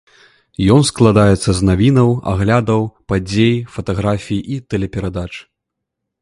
Ён 0.75 0.81
складаецца 0.89 1.49
з 1.59 1.67
навінаў, 1.69 2.09
аглядаў 2.31 2.81
падзей, 3.13 3.53
фатаграфій 3.77 4.41
і 4.57 4.59
тэлеперадач. 4.75 5.29